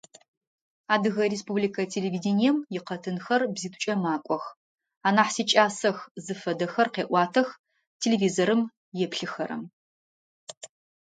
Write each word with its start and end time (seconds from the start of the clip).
Адыгэ 0.93 1.23
республикэ 1.33 1.81
телевидением 1.93 2.57
икъэтынхэр 2.77 3.41
бзитӀукӀэ 3.53 3.95
макӀох, 4.03 4.43
анахь 5.07 5.33
сикӀасэх, 5.35 5.97
зыфэдэхэр 6.25 6.87
къеӀуатэх, 6.93 7.47
телевизорым 8.01 8.61
еплъыхэрэм. 9.05 9.63